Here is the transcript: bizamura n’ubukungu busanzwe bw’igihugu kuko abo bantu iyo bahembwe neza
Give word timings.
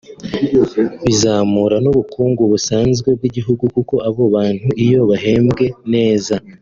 bizamura 1.05 1.75
n’ubukungu 1.83 2.41
busanzwe 2.51 3.09
bw’igihugu 3.17 3.63
kuko 3.75 3.93
abo 4.07 4.23
bantu 4.35 4.67
iyo 4.85 5.01
bahembwe 5.09 5.65
neza 5.93 6.35